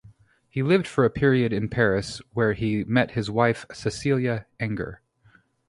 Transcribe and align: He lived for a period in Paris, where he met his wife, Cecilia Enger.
He 0.49 0.63
lived 0.63 0.87
for 0.87 1.05
a 1.05 1.11
period 1.11 1.53
in 1.53 1.69
Paris, 1.69 2.23
where 2.33 2.53
he 2.53 2.83
met 2.85 3.11
his 3.11 3.29
wife, 3.29 3.67
Cecilia 3.71 4.47
Enger. 4.59 4.97